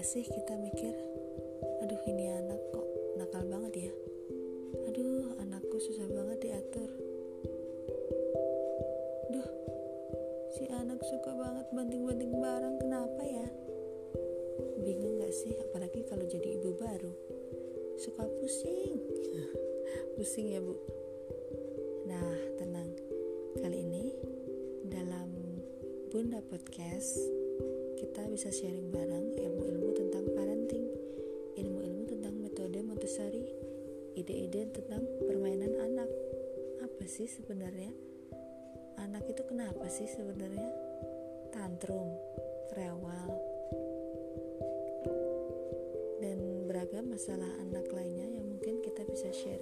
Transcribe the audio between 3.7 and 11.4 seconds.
ya? Aduh anakku susah banget diatur. Duh, si anak suka